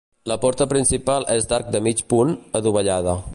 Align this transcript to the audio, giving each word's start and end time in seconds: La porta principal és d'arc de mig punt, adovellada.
La 0.29 0.35
porta 0.45 0.65
principal 0.71 1.27
és 1.35 1.47
d'arc 1.51 1.69
de 1.77 1.83
mig 1.89 2.03
punt, 2.15 2.35
adovellada. 2.63 3.15